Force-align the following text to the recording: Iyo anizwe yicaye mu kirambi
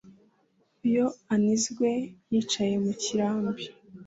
Iyo 0.87 1.05
anizwe 1.33 1.89
yicaye 2.31 2.75
mu 2.83 2.91
kirambi 3.01 3.63